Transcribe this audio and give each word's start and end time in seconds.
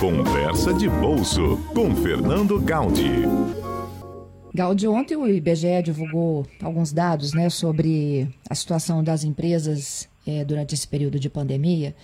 Conversa 0.00 0.72
de 0.72 0.88
Bolso 0.88 1.58
com 1.74 1.94
Fernando 1.94 2.58
Gaudi. 2.58 3.26
Gaudi, 4.54 4.88
ontem 4.88 5.14
o 5.14 5.28
IBGE 5.28 5.82
divulgou 5.84 6.46
alguns 6.62 6.90
dados 6.90 7.34
né, 7.34 7.50
sobre 7.50 8.26
a 8.48 8.54
situação 8.54 9.04
das 9.04 9.24
empresas 9.24 10.08
é, 10.26 10.42
durante 10.42 10.74
esse 10.74 10.88
período 10.88 11.20
de 11.20 11.28
pandemia. 11.28 11.94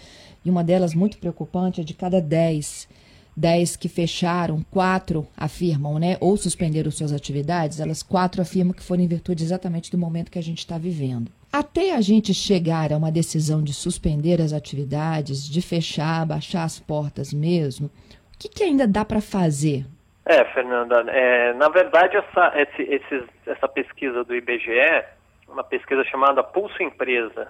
E 0.44 0.50
uma 0.50 0.62
delas 0.62 0.92
muito 0.92 1.16
preocupante 1.16 1.80
é 1.80 1.84
de 1.84 1.94
cada 1.94 2.20
10 2.20 2.86
10 3.34 3.76
que 3.76 3.88
fecharam, 3.88 4.64
quatro 4.70 5.26
afirmam, 5.34 5.98
né, 5.98 6.18
ou 6.20 6.36
suspenderam 6.36 6.90
suas 6.90 7.12
atividades, 7.12 7.80
elas 7.80 8.02
quatro 8.02 8.42
afirmam 8.42 8.74
que 8.74 8.82
foram 8.82 9.04
em 9.04 9.08
virtude 9.08 9.42
exatamente 9.42 9.90
do 9.90 9.98
momento 9.98 10.30
que 10.30 10.38
a 10.38 10.42
gente 10.42 10.58
está 10.58 10.76
vivendo. 10.76 11.30
Até 11.56 11.94
a 11.94 12.02
gente 12.02 12.34
chegar 12.34 12.92
a 12.92 12.98
uma 12.98 13.10
decisão 13.10 13.64
de 13.64 13.72
suspender 13.72 14.42
as 14.42 14.52
atividades, 14.52 15.48
de 15.48 15.62
fechar, 15.62 16.26
baixar 16.26 16.64
as 16.64 16.78
portas 16.78 17.32
mesmo, 17.32 17.86
o 17.86 18.38
que, 18.38 18.46
que 18.46 18.62
ainda 18.62 18.86
dá 18.86 19.06
para 19.06 19.22
fazer? 19.22 19.86
É, 20.26 20.44
Fernanda, 20.52 21.02
é, 21.08 21.54
na 21.54 21.70
verdade 21.70 22.14
essa, 22.14 22.52
esse, 22.60 23.24
essa 23.46 23.66
pesquisa 23.66 24.22
do 24.22 24.34
IBGE, 24.34 25.04
uma 25.48 25.64
pesquisa 25.64 26.04
chamada 26.04 26.44
Pulso 26.44 26.82
Empresa, 26.82 27.48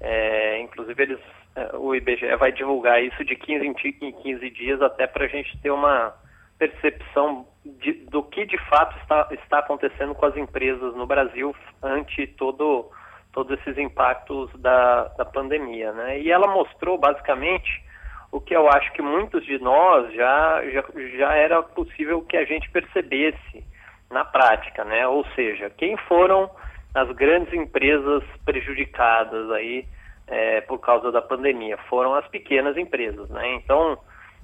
é, 0.00 0.60
inclusive 0.60 1.02
eles 1.02 1.20
é, 1.56 1.76
o 1.76 1.96
IBGE 1.96 2.36
vai 2.36 2.52
divulgar 2.52 3.02
isso 3.02 3.24
de 3.24 3.34
15 3.34 3.66
em 4.00 4.12
15 4.12 4.50
dias 4.50 4.80
até 4.80 5.08
para 5.08 5.24
a 5.24 5.28
gente 5.28 5.58
ter 5.58 5.72
uma 5.72 6.14
percepção 6.56 7.44
de, 7.64 7.92
do 7.92 8.22
que 8.22 8.46
de 8.46 8.58
fato 8.68 8.96
está, 8.98 9.28
está 9.32 9.58
acontecendo 9.58 10.14
com 10.14 10.26
as 10.26 10.36
empresas 10.36 10.94
no 10.94 11.06
Brasil 11.06 11.52
ante 11.82 12.24
todo, 12.24 12.88
todos 13.32 13.58
esses 13.58 13.78
impactos 13.78 14.50
da, 14.60 15.04
da 15.16 15.24
pandemia. 15.24 15.92
Né? 15.92 16.20
E 16.20 16.30
ela 16.30 16.46
mostrou 16.46 16.98
basicamente 16.98 17.82
o 18.30 18.40
que 18.40 18.54
eu 18.54 18.68
acho 18.68 18.92
que 18.92 19.02
muitos 19.02 19.44
de 19.44 19.58
nós 19.58 20.12
já, 20.14 20.62
já, 20.70 20.84
já 21.16 21.34
era 21.34 21.62
possível 21.62 22.22
que 22.22 22.36
a 22.36 22.44
gente 22.44 22.70
percebesse 22.70 23.64
na 24.10 24.24
prática, 24.24 24.84
né? 24.84 25.06
Ou 25.06 25.24
seja, 25.34 25.70
quem 25.70 25.96
foram 25.96 26.50
as 26.94 27.10
grandes 27.12 27.52
empresas 27.52 28.22
prejudicadas 28.44 29.50
aí 29.52 29.86
é, 30.26 30.60
por 30.62 30.78
causa 30.78 31.10
da 31.10 31.22
pandemia, 31.22 31.78
foram 31.88 32.14
as 32.14 32.26
pequenas 32.28 32.76
empresas, 32.76 33.28
né? 33.30 33.54
Então, 33.54 33.98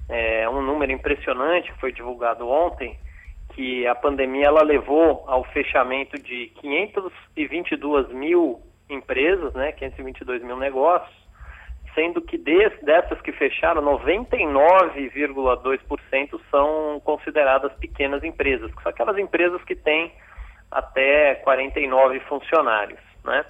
é, 0.09 0.47
um 0.49 0.61
número 0.61 0.91
impressionante 0.91 1.71
foi 1.79 1.91
divulgado 1.91 2.47
ontem, 2.47 2.97
que 3.53 3.85
a 3.87 3.95
pandemia 3.95 4.47
ela 4.47 4.63
levou 4.63 5.23
ao 5.27 5.43
fechamento 5.45 6.21
de 6.21 6.47
522 6.59 8.09
mil 8.09 8.61
empresas, 8.89 9.53
né, 9.53 9.71
522 9.73 10.41
mil 10.43 10.57
negócios, 10.57 11.13
sendo 11.93 12.21
que 12.21 12.37
des, 12.37 12.73
dessas 12.81 13.21
que 13.21 13.31
fecharam, 13.31 13.81
99,2% 13.81 16.39
são 16.51 16.99
consideradas 17.03 17.71
pequenas 17.73 18.23
empresas, 18.23 18.73
que 18.73 18.81
são 18.83 18.89
aquelas 18.89 19.17
empresas 19.17 19.61
que 19.63 19.75
têm 19.75 20.13
até 20.69 21.35
49 21.35 22.19
funcionários, 22.21 22.99
né? 23.23 23.45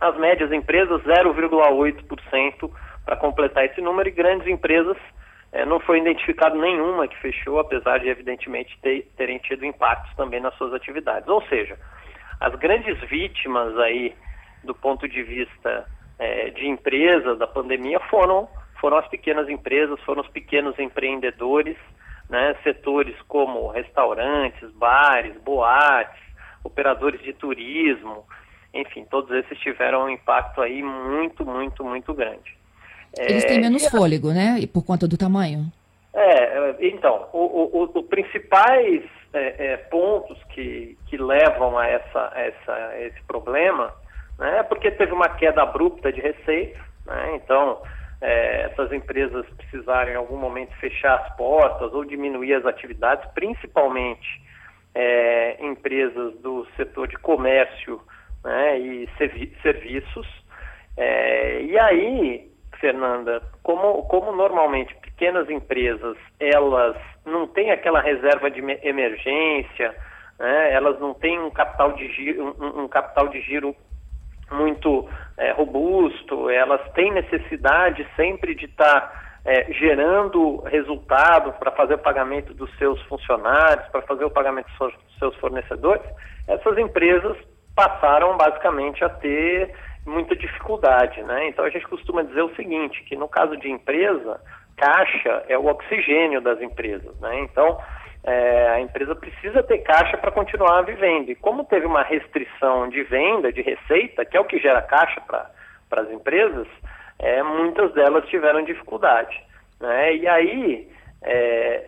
As 0.00 0.16
médias 0.16 0.52
empresas, 0.52 1.02
0,8% 1.02 2.70
para 3.04 3.16
completar 3.16 3.64
esse 3.64 3.80
número, 3.80 4.08
e 4.08 4.12
grandes 4.12 4.46
empresas, 4.46 4.96
eh, 5.52 5.64
não 5.64 5.80
foi 5.80 5.98
identificado 5.98 6.56
nenhuma 6.56 7.08
que 7.08 7.16
fechou, 7.16 7.58
apesar 7.58 7.98
de, 7.98 8.08
evidentemente, 8.08 8.78
ter, 8.80 9.10
terem 9.16 9.38
tido 9.38 9.64
impactos 9.64 10.14
também 10.14 10.40
nas 10.40 10.54
suas 10.56 10.72
atividades. 10.74 11.28
Ou 11.28 11.42
seja, 11.48 11.76
as 12.38 12.54
grandes 12.56 13.00
vítimas 13.08 13.76
aí, 13.78 14.14
do 14.68 14.74
ponto 14.74 15.08
de 15.08 15.22
vista 15.22 15.86
eh, 16.18 16.50
de 16.50 16.68
empresas 16.68 17.38
da 17.38 17.46
pandemia, 17.46 17.98
foram, 18.10 18.46
foram 18.78 18.98
as 18.98 19.08
pequenas 19.08 19.48
empresas, 19.48 19.98
foram 20.02 20.20
os 20.20 20.28
pequenos 20.28 20.78
empreendedores, 20.78 21.76
né, 22.28 22.54
setores 22.62 23.16
como 23.26 23.68
restaurantes, 23.68 24.70
bares, 24.72 25.34
boates, 25.42 26.20
operadores 26.62 27.22
de 27.22 27.32
turismo, 27.32 28.24
enfim, 28.74 29.06
todos 29.10 29.30
esses 29.30 29.58
tiveram 29.60 30.04
um 30.04 30.10
impacto 30.10 30.60
aí 30.60 30.82
muito, 30.82 31.46
muito, 31.46 31.82
muito 31.82 32.12
grande. 32.12 32.56
Eles 33.16 33.46
têm 33.46 33.56
é, 33.56 33.60
menos 33.62 33.86
é, 33.86 33.90
fôlego, 33.90 34.30
né? 34.32 34.58
Por 34.70 34.84
conta 34.84 35.08
do 35.08 35.16
tamanho. 35.16 35.72
É, 36.12 36.76
então, 36.86 37.26
os 37.32 38.04
principais 38.06 39.02
é, 39.32 39.72
é, 39.72 39.76
pontos 39.78 40.36
que, 40.50 40.98
que 41.06 41.16
levam 41.16 41.78
a, 41.78 41.86
essa, 41.86 42.32
essa, 42.34 42.98
esse 42.98 43.22
problema 43.22 43.94
né, 44.38 44.62
porque 44.62 44.90
teve 44.90 45.12
uma 45.12 45.28
queda 45.28 45.62
abrupta 45.62 46.12
de 46.12 46.20
receita, 46.20 46.78
né, 47.06 47.36
então 47.36 47.82
é, 48.20 48.62
essas 48.62 48.92
empresas 48.92 49.46
precisaram 49.56 50.12
em 50.12 50.16
algum 50.16 50.36
momento 50.36 50.74
fechar 50.80 51.14
as 51.14 51.36
portas 51.36 51.92
ou 51.92 52.04
diminuir 52.04 52.54
as 52.54 52.66
atividades, 52.66 53.28
principalmente 53.34 54.26
é, 54.94 55.64
empresas 55.64 56.34
do 56.40 56.66
setor 56.76 57.08
de 57.08 57.16
comércio 57.16 58.00
né, 58.44 58.78
e 58.78 59.08
servi 59.16 59.56
serviços. 59.62 60.26
É, 60.96 61.62
e 61.62 61.78
aí, 61.78 62.50
Fernanda, 62.80 63.42
como, 63.62 64.02
como 64.04 64.32
normalmente 64.32 64.94
pequenas 64.96 65.48
empresas 65.48 66.16
elas 66.40 66.96
não 67.24 67.46
têm 67.46 67.70
aquela 67.70 68.00
reserva 68.00 68.50
de 68.50 68.60
emergência, 68.82 69.94
né, 70.38 70.72
elas 70.72 70.98
não 70.98 71.14
têm 71.14 71.38
um 71.38 71.50
capital 71.50 71.92
de 71.92 72.08
giro, 72.12 72.56
um, 72.60 72.84
um 72.84 72.88
capital 72.88 73.28
de 73.28 73.40
giro 73.42 73.76
muito 74.50 75.08
é, 75.36 75.52
robusto, 75.52 76.50
elas 76.50 76.80
têm 76.92 77.12
necessidade 77.12 78.06
sempre 78.16 78.54
de 78.54 78.66
estar 78.66 79.00
tá, 79.00 79.40
é, 79.44 79.72
gerando 79.72 80.60
resultado 80.62 81.52
para 81.52 81.70
fazer 81.70 81.94
o 81.94 81.98
pagamento 81.98 82.52
dos 82.54 82.70
seus 82.76 83.00
funcionários, 83.02 83.86
para 83.88 84.02
fazer 84.02 84.24
o 84.24 84.30
pagamento 84.30 84.68
dos 84.78 85.18
seus 85.18 85.34
fornecedores, 85.36 86.04
essas 86.46 86.76
empresas 86.78 87.36
passaram 87.74 88.36
basicamente 88.36 89.04
a 89.04 89.08
ter 89.08 89.72
muita 90.04 90.34
dificuldade, 90.34 91.22
né? 91.22 91.48
Então 91.48 91.64
a 91.64 91.70
gente 91.70 91.86
costuma 91.86 92.22
dizer 92.22 92.42
o 92.42 92.54
seguinte, 92.56 93.04
que 93.04 93.14
no 93.14 93.28
caso 93.28 93.56
de 93.56 93.70
empresa, 93.70 94.40
caixa 94.76 95.44
é 95.48 95.56
o 95.56 95.66
oxigênio 95.66 96.40
das 96.40 96.60
empresas, 96.60 97.14
né? 97.20 97.40
Então 97.40 97.78
é, 98.24 98.68
a 98.70 98.80
empresa 98.80 99.14
precisa 99.14 99.62
ter 99.62 99.78
caixa 99.78 100.16
para 100.16 100.30
continuar 100.30 100.82
vivendo. 100.82 101.30
E 101.30 101.34
como 101.34 101.64
teve 101.64 101.86
uma 101.86 102.02
restrição 102.02 102.88
de 102.88 103.02
venda, 103.04 103.52
de 103.52 103.62
receita, 103.62 104.24
que 104.24 104.36
é 104.36 104.40
o 104.40 104.44
que 104.44 104.58
gera 104.58 104.82
caixa 104.82 105.20
para 105.20 106.02
as 106.02 106.10
empresas, 106.10 106.66
é, 107.18 107.42
muitas 107.42 107.92
delas 107.94 108.28
tiveram 108.28 108.62
dificuldade. 108.62 109.40
Né? 109.80 110.16
E 110.16 110.28
aí 110.28 110.88
é, 111.22 111.32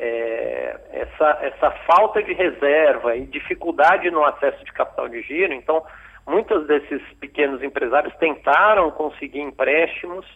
é, 0.00 1.00
essa, 1.00 1.38
essa 1.42 1.70
falta 1.86 2.22
de 2.22 2.32
reserva 2.32 3.16
e 3.16 3.26
dificuldade 3.26 4.10
no 4.10 4.24
acesso 4.24 4.64
de 4.64 4.72
capital 4.72 5.08
de 5.08 5.22
giro, 5.22 5.52
então 5.52 5.84
muitos 6.26 6.66
desses 6.66 7.02
pequenos 7.20 7.62
empresários 7.62 8.14
tentaram 8.16 8.91
conseguir 8.91 9.41
empréstimos 9.41 10.26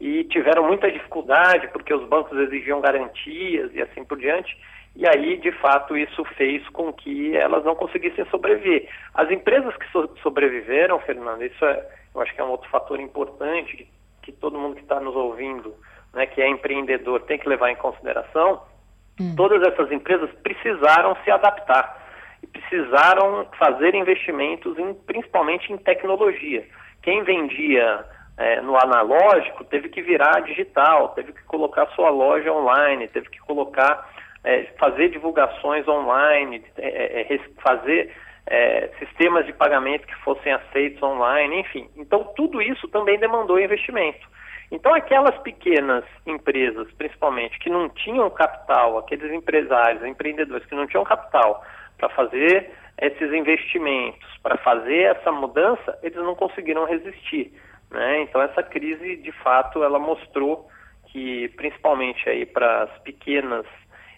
e 0.00 0.24
tiveram 0.24 0.66
muita 0.66 0.90
dificuldade 0.90 1.68
porque 1.68 1.94
os 1.94 2.06
bancos 2.08 2.36
exigiam 2.38 2.80
garantias 2.80 3.70
e 3.74 3.80
assim 3.80 4.04
por 4.04 4.18
diante. 4.18 4.56
E 4.94 5.06
aí, 5.08 5.38
de 5.38 5.52
fato, 5.52 5.96
isso 5.96 6.24
fez 6.36 6.66
com 6.68 6.92
que 6.92 7.34
elas 7.36 7.64
não 7.64 7.74
conseguissem 7.74 8.26
sobreviver. 8.26 8.88
As 9.14 9.30
empresas 9.30 9.74
que 9.76 9.90
so 9.90 10.10
sobreviveram, 10.22 10.98
Fernando, 11.00 11.42
isso 11.42 11.64
é, 11.64 11.86
eu 12.14 12.20
acho 12.20 12.34
que 12.34 12.40
é 12.40 12.44
um 12.44 12.50
outro 12.50 12.68
fator 12.68 13.00
importante 13.00 13.76
que, 13.76 13.88
que 14.22 14.32
todo 14.32 14.58
mundo 14.58 14.76
que 14.76 14.82
está 14.82 15.00
nos 15.00 15.16
ouvindo 15.16 15.74
né, 16.12 16.26
que 16.26 16.40
é 16.40 16.48
empreendedor, 16.48 17.22
tem 17.22 17.38
que 17.38 17.48
levar 17.48 17.70
em 17.70 17.76
consideração, 17.76 18.62
hum. 19.20 19.34
todas 19.36 19.62
essas 19.62 19.90
empresas 19.90 20.30
precisaram 20.42 21.16
se 21.24 21.30
adaptar 21.30 22.00
e 22.42 22.46
precisaram 22.46 23.46
fazer 23.58 23.94
investimentos, 23.94 24.78
em, 24.78 24.94
principalmente 24.94 25.72
em 25.72 25.78
tecnologia. 25.78 26.66
Quem 27.02 27.22
vendia 27.22 28.04
é, 28.36 28.60
no 28.60 28.76
analógico 28.76 29.64
teve 29.64 29.88
que 29.88 30.02
virar 30.02 30.40
digital, 30.40 31.10
teve 31.10 31.32
que 31.32 31.42
colocar 31.44 31.86
sua 31.88 32.10
loja 32.10 32.52
online, 32.52 33.08
teve 33.08 33.28
que 33.30 33.38
colocar, 33.40 34.08
é, 34.44 34.64
fazer 34.78 35.08
divulgações 35.10 35.86
online, 35.86 36.62
é, 36.76 37.32
é, 37.32 37.34
é 37.34 37.38
fazer 37.62 38.12
é, 38.46 38.90
sistemas 38.98 39.46
de 39.46 39.52
pagamento 39.52 40.06
que 40.06 40.14
fossem 40.16 40.52
aceitos 40.52 41.02
online, 41.02 41.60
enfim. 41.60 41.88
Então, 41.96 42.24
tudo 42.36 42.60
isso 42.60 42.88
também 42.88 43.18
demandou 43.18 43.60
investimento. 43.60 44.30
Então, 44.70 44.94
aquelas 44.94 45.36
pequenas 45.42 46.04
empresas, 46.26 46.90
principalmente, 46.94 47.58
que 47.58 47.68
não 47.68 47.88
tinham 47.90 48.28
capital, 48.30 48.98
aqueles 48.98 49.30
empresários, 49.30 50.04
empreendedores 50.04 50.66
que 50.66 50.74
não 50.74 50.86
tinham 50.86 51.04
capital 51.04 51.62
para 51.98 52.08
fazer 52.08 52.70
esses 52.98 53.32
investimentos, 53.32 54.26
para 54.42 54.56
fazer 54.58 55.16
essa 55.16 55.30
mudança, 55.30 55.98
eles 56.02 56.16
não 56.16 56.34
conseguiram 56.34 56.86
resistir. 56.86 57.52
Né? 57.90 58.22
Então, 58.22 58.40
essa 58.40 58.62
crise, 58.62 59.16
de 59.16 59.32
fato, 59.32 59.84
ela 59.84 59.98
mostrou 59.98 60.66
que, 61.08 61.48
principalmente 61.56 62.26
aí 62.28 62.46
para 62.46 62.84
as 62.84 62.98
pequenas 63.00 63.66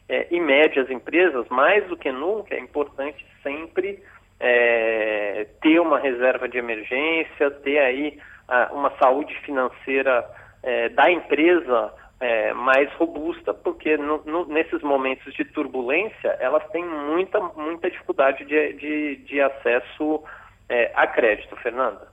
é, 0.08 0.26
e 0.30 0.40
médias 0.40 0.90
empresas, 0.90 1.46
mais 1.48 1.86
do 1.88 1.96
que 1.96 2.10
nunca, 2.12 2.54
é 2.54 2.60
importante 2.60 3.24
sempre 3.42 4.02
é, 4.38 5.46
ter 5.62 5.80
uma 5.80 5.98
reserva 5.98 6.48
de 6.48 6.58
emergência, 6.58 7.50
ter 7.62 7.78
aí 7.78 8.18
ah, 8.48 8.70
uma 8.72 8.90
saúde 8.98 9.34
financeira 9.40 10.28
é, 10.62 10.88
da 10.90 11.10
empresa 11.10 11.92
é, 12.20 12.52
mais 12.52 12.92
robusta, 12.94 13.52
porque 13.54 13.96
no, 13.96 14.22
no, 14.24 14.46
nesses 14.46 14.82
momentos 14.82 15.32
de 15.34 15.44
turbulência 15.44 16.36
elas 16.40 16.66
têm 16.70 16.84
muita, 16.84 17.40
muita 17.40 17.90
dificuldade 17.90 18.44
de, 18.44 18.72
de, 18.74 19.16
de 19.16 19.40
acesso 19.40 20.22
é, 20.68 20.92
a 20.94 21.06
crédito, 21.06 21.56
Fernanda. 21.56 22.08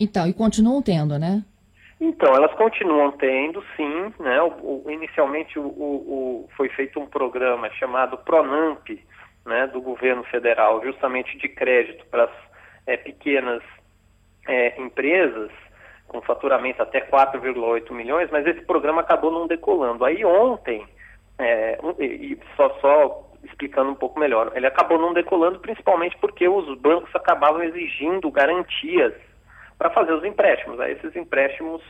Então, 0.00 0.26
e 0.26 0.32
continuam 0.32 0.82
tendo, 0.82 1.18
né? 1.18 1.44
Então, 2.00 2.34
elas 2.34 2.52
continuam 2.54 3.12
tendo, 3.12 3.64
sim. 3.76 4.12
Né? 4.18 4.40
O, 4.42 4.84
o, 4.84 4.90
inicialmente 4.90 5.58
o, 5.58 5.66
o, 5.66 6.48
foi 6.56 6.68
feito 6.68 7.00
um 7.00 7.06
programa 7.06 7.70
chamado 7.70 8.18
Pronamp, 8.18 8.88
né, 9.46 9.66
do 9.68 9.80
governo 9.80 10.24
federal, 10.24 10.82
justamente 10.82 11.38
de 11.38 11.48
crédito 11.48 12.04
para 12.06 12.24
as 12.24 12.30
é, 12.86 12.96
pequenas 12.96 13.62
é, 14.46 14.80
empresas, 14.80 15.50
com 16.08 16.20
faturamento 16.20 16.82
até 16.82 17.00
4,8 17.00 17.90
milhões, 17.92 18.28
mas 18.30 18.46
esse 18.46 18.60
programa 18.62 19.00
acabou 19.00 19.30
não 19.30 19.46
decolando. 19.46 20.04
Aí 20.04 20.24
ontem, 20.24 20.86
é, 21.38 21.78
e 22.00 22.38
só, 22.56 22.68
só 22.80 23.30
explicando 23.44 23.90
um 23.90 23.94
pouco 23.94 24.18
melhor, 24.18 24.52
ele 24.54 24.66
acabou 24.66 24.98
não 24.98 25.12
decolando 25.12 25.60
principalmente 25.60 26.16
porque 26.18 26.48
os 26.48 26.78
bancos 26.78 27.14
acabavam 27.14 27.62
exigindo 27.62 28.30
garantias 28.30 29.14
para 29.78 29.90
fazer 29.90 30.12
os 30.12 30.24
empréstimos. 30.24 30.80
Aí 30.80 30.92
esses 30.92 31.14
empréstimos 31.14 31.82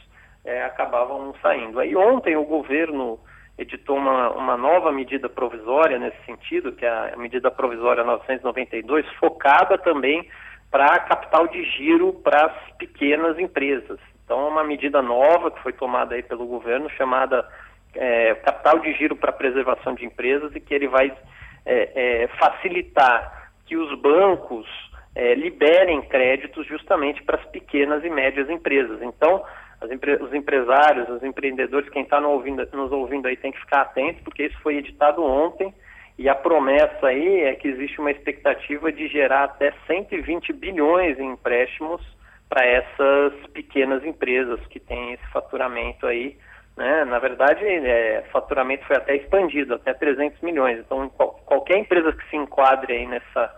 é, 0.44 0.64
acabavam 0.64 1.34
saindo. 1.42 1.78
Aí 1.80 1.94
ontem 1.96 2.36
o 2.36 2.44
governo 2.44 3.18
editou 3.58 3.96
uma, 3.96 4.30
uma 4.30 4.56
nova 4.56 4.92
medida 4.92 5.28
provisória 5.28 5.98
nesse 5.98 6.22
sentido, 6.24 6.72
que 6.72 6.84
é 6.84 7.14
a 7.14 7.16
medida 7.16 7.50
provisória 7.50 8.04
992, 8.04 9.06
focada 9.14 9.78
também 9.78 10.28
para 10.70 10.98
capital 11.00 11.46
de 11.48 11.62
giro 11.64 12.12
para 12.12 12.46
as 12.46 12.72
pequenas 12.76 13.38
empresas. 13.38 13.98
Então, 14.24 14.46
é 14.46 14.48
uma 14.48 14.64
medida 14.64 15.00
nova 15.00 15.50
que 15.50 15.62
foi 15.62 15.72
tomada 15.72 16.14
aí 16.14 16.22
pelo 16.22 16.46
governo, 16.46 16.90
chamada 16.90 17.48
é, 17.94 18.34
capital 18.34 18.80
de 18.80 18.92
giro 18.94 19.16
para 19.16 19.32
preservação 19.32 19.94
de 19.94 20.04
empresas, 20.04 20.54
e 20.54 20.60
que 20.60 20.74
ele 20.74 20.88
vai 20.88 21.16
é, 21.64 22.24
é, 22.24 22.28
facilitar 22.38 23.52
que 23.64 23.76
os 23.76 23.98
bancos 24.00 24.66
é, 25.16 25.34
liberem 25.34 26.02
créditos 26.02 26.66
justamente 26.66 27.22
para 27.22 27.38
as 27.38 27.44
pequenas 27.46 28.04
e 28.04 28.10
médias 28.10 28.50
empresas. 28.50 29.00
Então, 29.00 29.42
empre 29.90 30.14
os 30.22 30.32
empresários, 30.34 31.08
os 31.08 31.22
empreendedores, 31.22 31.88
quem 31.88 32.02
está 32.02 32.20
nos 32.20 32.32
ouvindo, 32.32 32.68
nos 32.74 32.92
ouvindo 32.92 33.26
aí 33.26 33.36
tem 33.36 33.50
que 33.50 33.60
ficar 33.60 33.80
atento, 33.80 34.22
porque 34.22 34.44
isso 34.44 34.60
foi 34.60 34.76
editado 34.76 35.24
ontem 35.24 35.74
e 36.18 36.28
a 36.28 36.34
promessa 36.34 37.06
aí 37.06 37.40
é 37.44 37.54
que 37.54 37.66
existe 37.66 37.98
uma 37.98 38.10
expectativa 38.10 38.92
de 38.92 39.08
gerar 39.08 39.44
até 39.44 39.72
120 39.86 40.52
bilhões 40.52 41.18
em 41.18 41.32
empréstimos 41.32 42.02
para 42.46 42.64
essas 42.66 43.32
pequenas 43.54 44.04
empresas 44.04 44.60
que 44.66 44.78
têm 44.78 45.14
esse 45.14 45.26
faturamento 45.32 46.06
aí. 46.06 46.36
Né? 46.76 47.06
Na 47.06 47.18
verdade, 47.18 47.64
é, 47.64 48.22
faturamento 48.30 48.84
foi 48.84 48.96
até 48.96 49.16
expandido, 49.16 49.74
até 49.74 49.94
300 49.94 50.42
milhões. 50.42 50.78
Então, 50.78 51.08
qual, 51.08 51.32
qualquer 51.46 51.78
empresa 51.78 52.12
que 52.12 52.28
se 52.28 52.36
enquadre 52.36 52.94
aí 52.94 53.06
nessa 53.06 53.54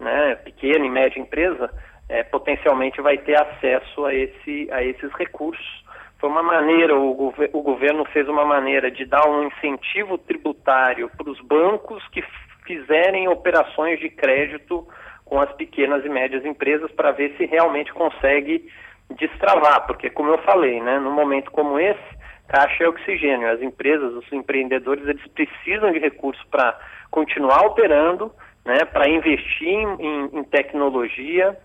né, 0.00 0.34
pequena 0.36 0.84
e 0.84 0.90
média 0.90 1.20
empresa, 1.20 1.70
é, 2.08 2.24
potencialmente 2.24 3.00
vai 3.00 3.18
ter 3.18 3.40
acesso 3.40 4.04
a, 4.04 4.14
esse, 4.14 4.68
a 4.72 4.82
esses 4.82 5.12
recursos. 5.12 5.84
Foi 6.18 6.28
uma 6.28 6.42
maneira, 6.42 6.96
o, 6.96 7.14
gover 7.14 7.50
o 7.52 7.62
governo 7.62 8.04
fez 8.06 8.28
uma 8.28 8.44
maneira 8.44 8.90
de 8.90 9.04
dar 9.04 9.28
um 9.28 9.44
incentivo 9.44 10.18
tributário 10.18 11.10
para 11.16 11.30
os 11.30 11.40
bancos 11.40 12.06
que 12.08 12.22
fizerem 12.66 13.28
operações 13.28 13.98
de 14.00 14.08
crédito 14.10 14.86
com 15.24 15.40
as 15.40 15.52
pequenas 15.52 16.04
e 16.04 16.08
médias 16.08 16.44
empresas 16.44 16.90
para 16.92 17.12
ver 17.12 17.34
se 17.36 17.46
realmente 17.46 17.92
consegue 17.92 18.68
destravar, 19.16 19.86
porque 19.86 20.10
como 20.10 20.30
eu 20.30 20.38
falei, 20.38 20.80
né, 20.80 20.98
num 20.98 21.12
momento 21.12 21.50
como 21.50 21.78
esse, 21.78 22.20
caixa 22.48 22.84
é 22.84 22.88
oxigênio, 22.88 23.50
as 23.50 23.62
empresas, 23.62 24.12
os 24.12 24.32
empreendedores, 24.32 25.06
eles 25.06 25.24
precisam 25.28 25.92
de 25.92 26.00
recursos 26.00 26.42
para 26.50 26.78
continuar 27.10 27.64
operando, 27.64 28.32
né, 28.64 28.84
para 28.84 29.08
investir 29.08 29.68
em, 29.68 30.30
em 30.32 30.44
tecnologia, 30.44 31.56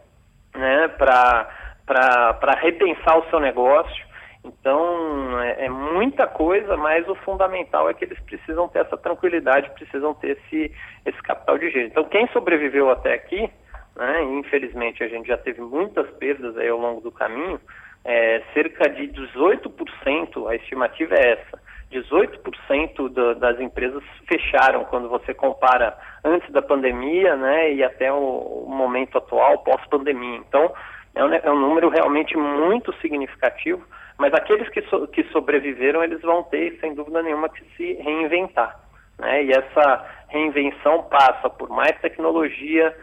né, 0.55 0.87
para 0.87 2.59
repensar 2.61 3.17
o 3.17 3.29
seu 3.29 3.39
negócio. 3.39 4.05
Então, 4.43 5.41
é, 5.41 5.65
é, 5.65 5.69
muita 5.69 6.27
coisa, 6.27 6.77
mas 6.77 7.07
o 7.07 7.15
fundamental 7.15 7.89
é 7.89 7.93
que 7.93 8.05
eles 8.05 8.19
precisam 8.21 8.67
ter 8.67 8.79
essa 8.79 8.95
tranquilidade, 8.95 9.71
precisam 9.71 10.13
ter 10.13 10.37
esse, 10.37 10.71
esse 11.05 11.21
capital 11.23 11.57
de 11.57 11.69
giro. 11.71 11.87
Então, 11.87 12.03
quem 12.03 12.27
sobreviveu 12.27 12.91
até 12.91 13.13
aqui, 13.13 13.49
né, 13.95 14.23
infelizmente 14.23 15.03
a 15.03 15.07
gente 15.07 15.27
já 15.27 15.37
teve 15.37 15.61
muitas 15.61 16.07
perdas 16.17 16.55
aí 16.57 16.69
ao 16.69 16.77
longo 16.77 17.01
do 17.01 17.11
caminho, 17.11 17.59
é, 18.03 18.43
cerca 18.53 18.87
de 18.87 19.07
18%, 19.07 20.47
a 20.47 20.55
estimativa 20.55 21.15
é 21.15 21.31
essa, 21.31 21.59
18% 21.91 23.09
do, 23.09 23.35
das 23.35 23.59
empresas 23.59 24.03
fecharam 24.27 24.85
quando 24.85 25.09
você 25.09 25.33
compara 25.33 25.97
antes 26.23 26.51
da 26.51 26.61
pandemia 26.61 27.35
né, 27.35 27.73
e 27.73 27.83
até 27.83 28.11
o, 28.11 28.65
o 28.65 28.69
momento 28.69 29.17
atual, 29.17 29.59
pós-pandemia. 29.59 30.37
Então, 30.37 30.71
é 31.13 31.23
um, 31.23 31.33
é 31.33 31.51
um, 31.51 31.59
número 31.59 31.89
realmente 31.89 32.35
muito 32.37 32.93
significativo, 32.99 33.85
mas 34.17 34.33
aqueles 34.33 34.67
que, 34.69 34.81
so, 34.83 35.07
que 35.07 35.23
sobreviveram, 35.25 36.03
eles 36.03 36.21
vão 36.21 36.43
ter, 36.43 36.77
sem 36.79 36.93
dúvida 36.93 37.21
nenhuma, 37.21 37.49
que 37.49 37.63
se 37.75 37.93
reinventar. 38.01 38.79
Né? 39.19 39.45
E 39.45 39.51
essa 39.51 40.05
reinvenção 40.27 41.03
passa 41.03 41.49
por 41.49 41.69
mais 41.69 41.97
tecnologia, 42.01 42.95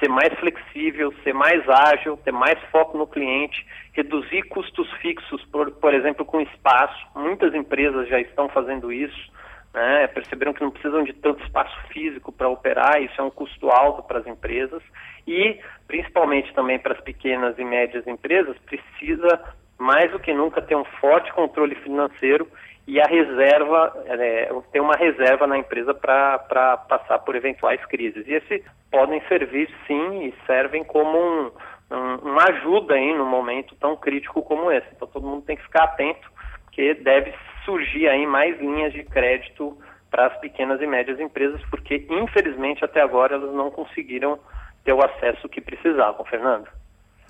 ser 0.00 0.08
mais 0.08 0.32
flexível, 0.40 1.12
ser 1.22 1.34
mais 1.34 1.62
ágil, 1.68 2.16
ter 2.16 2.32
mais 2.32 2.58
foco 2.72 2.98
no 2.98 3.06
cliente, 3.06 3.64
reduzir 3.92 4.42
custos 4.44 4.90
fixos, 4.94 5.44
por, 5.44 5.70
por 5.72 5.94
exemplo, 5.94 6.24
com 6.24 6.40
espaço. 6.40 7.06
Muitas 7.14 7.54
empresas 7.54 8.08
já 8.08 8.18
estão 8.18 8.48
fazendo 8.48 8.90
isso, 8.90 9.30
né? 9.72 10.06
perceberam 10.08 10.54
que 10.54 10.62
não 10.62 10.70
precisam 10.70 11.04
de 11.04 11.12
tanto 11.12 11.44
espaço 11.44 11.76
físico 11.92 12.32
para 12.32 12.48
operar, 12.48 13.00
isso 13.02 13.20
é 13.20 13.22
um 13.22 13.30
custo 13.30 13.70
alto 13.70 14.02
para 14.02 14.18
as 14.18 14.26
empresas. 14.26 14.82
E, 15.26 15.60
principalmente 15.86 16.52
também 16.54 16.78
para 16.78 16.94
as 16.94 17.00
pequenas 17.00 17.58
e 17.58 17.64
médias 17.64 18.06
empresas, 18.06 18.56
precisa 18.60 19.54
mais 19.78 20.10
do 20.10 20.18
que 20.18 20.32
nunca 20.32 20.60
ter 20.62 20.76
um 20.76 20.84
forte 20.84 21.32
controle 21.32 21.74
financeiro 21.76 22.48
e 22.86 23.00
a 23.00 23.04
reserva, 23.04 23.92
é, 24.06 24.50
ter 24.72 24.80
uma 24.80 24.96
reserva 24.96 25.46
na 25.46 25.58
empresa 25.58 25.94
para 25.94 26.76
passar 26.88 27.18
por 27.20 27.36
eventuais 27.36 27.84
crises. 27.86 28.26
E 28.26 28.32
esses 28.32 28.62
podem 28.90 29.20
servir 29.28 29.68
sim 29.86 30.24
e 30.24 30.34
servem 30.46 30.82
como 30.82 31.16
um, 31.16 31.50
um, 31.90 32.14
uma 32.30 32.44
ajuda 32.48 32.94
aí 32.94 33.16
no 33.16 33.24
momento 33.24 33.74
tão 33.76 33.96
crítico 33.96 34.42
como 34.42 34.72
esse. 34.72 34.86
Então 34.94 35.06
todo 35.06 35.26
mundo 35.26 35.42
tem 35.42 35.56
que 35.56 35.62
ficar 35.62 35.84
atento, 35.84 36.30
porque 36.64 36.94
deve 36.94 37.32
surgir 37.64 38.08
aí 38.08 38.26
mais 38.26 38.58
linhas 38.60 38.92
de 38.92 39.04
crédito 39.04 39.76
para 40.10 40.26
as 40.26 40.36
pequenas 40.40 40.80
e 40.80 40.86
médias 40.86 41.20
empresas, 41.20 41.60
porque 41.70 42.06
infelizmente 42.10 42.84
até 42.84 43.00
agora 43.00 43.36
elas 43.36 43.54
não 43.54 43.70
conseguiram 43.70 44.38
ter 44.84 44.92
o 44.92 45.04
acesso 45.04 45.48
que 45.48 45.60
precisavam, 45.60 46.24
Fernando. 46.24 46.66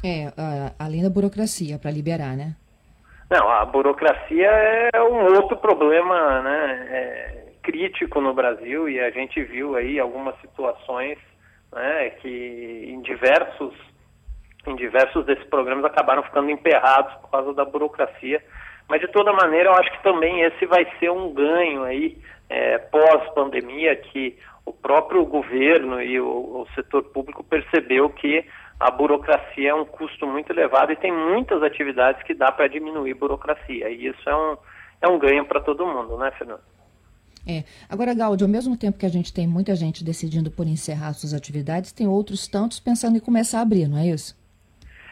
É, 0.03 0.33
além 0.79 1.03
da 1.03 1.11
burocracia 1.11 1.79
para 1.79 1.91
liberar, 1.91 2.35
né? 2.37 2.55
Não, 3.31 3.49
a 3.49 3.65
burocracia 3.65 4.51
é 4.93 5.01
um 5.01 5.37
outro 5.37 5.57
problema 5.57 6.43
né, 6.43 6.89
é, 6.91 7.53
crítico 7.63 8.21
no 8.21 8.35
Brasil 8.35 8.89
e 8.89 8.99
a 8.99 9.09
gente 9.11 9.41
viu 9.45 9.77
aí 9.77 10.01
algumas 10.01 10.35
situações 10.41 11.17
né, 11.73 12.11
que 12.21 12.87
em 12.89 13.01
diversos, 13.03 13.73
em 14.67 14.75
diversos 14.75 15.25
desses 15.27 15.45
programas 15.45 15.85
acabaram 15.85 16.25
ficando 16.25 16.51
emperrados 16.51 17.15
por 17.21 17.31
causa 17.31 17.55
da 17.55 17.65
burocracia. 17.65 18.43
Mas 18.89 19.01
de 19.01 19.07
toda 19.07 19.33
maneira 19.33 19.69
eu 19.69 19.75
acho 19.75 19.93
que 19.93 20.03
também 20.03 20.41
esse 20.41 20.67
vai 20.67 20.85
ser 20.99 21.13
um 21.13 21.33
ganho 21.33 21.85
aí 21.85 22.19
é, 22.49 22.79
pós-pandemia 22.79 23.95
que 23.95 24.37
o 24.67 24.73
próprio 24.73 25.25
governo 25.25 26.03
e 26.03 26.21
o, 26.21 26.27
o 26.27 26.67
setor 26.75 27.05
público 27.05 27.45
percebeu 27.45 28.11
que 28.11 28.45
a 28.81 28.91
burocracia 28.91 29.71
é 29.71 29.75
um 29.75 29.85
custo 29.85 30.27
muito 30.27 30.51
elevado 30.51 30.91
e 30.91 30.97
tem 30.97 31.13
muitas 31.13 31.63
atividades 31.63 32.23
que 32.23 32.33
dá 32.33 32.51
para 32.51 32.67
diminuir 32.67 33.13
burocracia. 33.13 33.91
E 33.91 34.07
isso 34.07 34.29
é 34.29 34.35
um, 34.35 34.57
é 35.03 35.09
um 35.09 35.19
ganho 35.19 35.45
para 35.45 35.61
todo 35.61 35.87
mundo, 35.87 36.17
né, 36.17 36.31
Fernando? 36.31 36.63
É. 37.47 37.65
Agora, 37.91 38.15
Gaudio, 38.15 38.47
ao 38.47 38.51
mesmo 38.51 38.79
tempo 38.79 38.99
que 38.99 39.05
a 39.05 39.11
gente 39.11 39.35
tem 39.35 39.47
muita 39.47 39.75
gente 39.75 40.03
decidindo 40.03 40.51
por 40.51 40.67
encerrar 40.67 41.13
suas 41.13 41.35
atividades, 41.35 41.93
tem 41.93 42.09
outros 42.09 42.49
tantos 42.49 42.81
pensando 42.81 43.17
em 43.17 43.21
começar 43.21 43.59
a 43.59 43.63
abrir, 43.63 43.87
não 43.87 43.99
é 43.99 44.07
isso? 44.07 44.39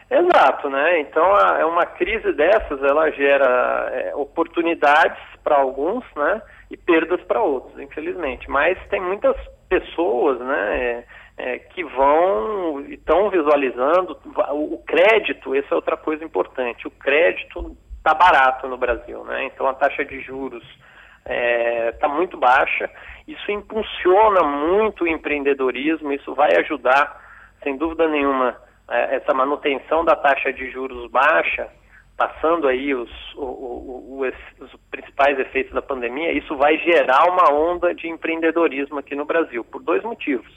Exato, 0.09 0.69
né? 0.69 1.01
Então, 1.01 1.37
é 1.37 1.65
uma 1.65 1.85
crise 1.85 2.33
dessas, 2.33 2.81
ela 2.81 3.11
gera 3.11 3.89
é, 3.93 4.15
oportunidades 4.15 5.19
para 5.43 5.57
alguns, 5.57 6.03
né? 6.15 6.41
E 6.71 6.77
perdas 6.77 7.21
para 7.21 7.41
outros, 7.41 7.79
infelizmente. 7.79 8.49
Mas 8.49 8.79
tem 8.89 8.99
muitas 8.99 9.35
pessoas, 9.67 10.39
né? 10.39 10.79
É, 10.79 11.05
é, 11.39 11.57
que 11.57 11.85
vão 11.85 12.81
estão 12.89 13.29
visualizando 13.29 14.17
o, 14.51 14.77
crédito, 14.85 15.55
essa 15.55 15.73
é 15.73 15.75
outra 15.75 15.95
coisa 15.95 16.23
importante. 16.23 16.85
O 16.85 16.91
crédito 16.91 17.77
está 17.97 18.13
barato 18.13 18.67
no 18.67 18.77
Brasil, 18.77 19.23
né? 19.23 19.45
Então 19.45 19.65
a 19.65 19.73
taxa 19.73 20.03
de 20.03 20.19
juros 20.19 20.63
está 21.19 21.33
é, 21.33 21.91
tá 21.93 22.09
muito 22.09 22.37
baixa. 22.37 22.89
Isso 23.25 23.49
impulsiona 23.51 24.43
muito 24.43 25.05
o 25.05 25.07
empreendedorismo, 25.07 26.11
isso 26.11 26.35
vai 26.35 26.49
ajudar, 26.57 27.21
sem 27.63 27.77
dúvida 27.77 28.05
nenhuma, 28.09 28.57
é, 28.89 29.15
essa 29.15 29.33
manutenção 29.33 30.03
da 30.03 30.17
taxa 30.17 30.51
de 30.51 30.69
juros 30.69 31.09
baixa 31.09 31.69
passando 32.17 32.67
aí 32.67 32.93
os, 32.93 33.09
o, 33.35 33.45
o, 33.45 34.19
o, 34.19 34.65
os 34.65 34.75
principais 34.91 35.39
efeitos 35.39 35.71
da 35.71 35.81
pandemia, 35.81 36.33
isso 36.33 36.53
vai 36.57 36.77
gerar 36.79 37.23
uma 37.31 37.49
onda 37.53 37.95
de 37.95 38.09
empreendedorismo 38.09 38.99
aqui 38.99 39.15
no 39.15 39.23
Brasil, 39.23 39.63
por 39.63 39.81
dois 39.81 40.03
motivos. 40.03 40.51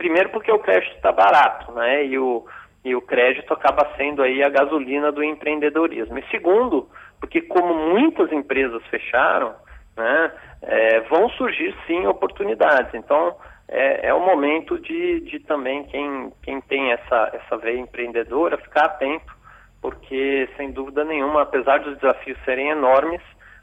Primeiro 0.00 0.30
porque 0.30 0.50
o 0.50 0.58
crédito 0.58 0.96
está 0.96 1.12
barato, 1.12 1.70
né? 1.72 2.06
E 2.06 2.18
o, 2.18 2.46
e 2.82 2.94
o 2.94 3.02
crédito 3.02 3.52
acaba 3.52 3.86
sendo 3.98 4.22
aí 4.22 4.42
a 4.42 4.48
gasolina 4.48 5.12
do 5.12 5.22
empreendedorismo. 5.22 6.18
E 6.18 6.24
segundo, 6.30 6.88
porque 7.20 7.42
como 7.42 7.74
muitas 7.74 8.32
empresas 8.32 8.82
fecharam, 8.86 9.54
né, 9.94 10.32
é, 10.62 11.00
vão 11.00 11.28
surgir 11.32 11.76
sim 11.86 12.06
oportunidades. 12.06 12.94
Então 12.94 13.36
é, 13.68 14.08
é 14.08 14.14
o 14.14 14.24
momento 14.24 14.78
de, 14.78 15.20
de 15.20 15.38
também 15.40 15.84
quem, 15.84 16.32
quem 16.42 16.62
tem 16.62 16.92
essa, 16.92 17.32
essa 17.34 17.58
veia 17.58 17.78
empreendedora 17.78 18.56
ficar 18.56 18.86
atento, 18.86 19.36
porque 19.82 20.48
sem 20.56 20.70
dúvida 20.72 21.04
nenhuma, 21.04 21.42
apesar 21.42 21.80
dos 21.80 21.98
desafios 21.98 22.38
serem 22.46 22.70
enormes, 22.70 23.20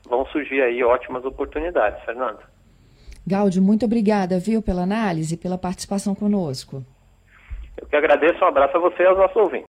vão 0.08 0.24
surgir 0.27 0.62
aí 0.62 0.84
ótimas 0.84 1.25
oportunidades, 1.25 2.00
Fernanda. 2.06 2.56
Gáudio, 3.27 3.62
muito 3.62 3.86
obrigada, 3.86 4.39
viu, 4.39 4.62
pela 4.62 4.84
análise 4.84 5.34
e 5.34 5.38
pela 5.38 5.57
participação 5.57 6.15
conosco. 6.15 6.81
Eu 7.77 7.86
que 7.86 7.96
agradeço, 7.98 8.41
um 8.41 8.48
abraço 8.48 8.77
a 8.77 8.79
você 8.79 9.03
e 9.03 9.05
aos 9.05 9.17
nossos 9.17 9.36
ouvintes. 9.36 9.65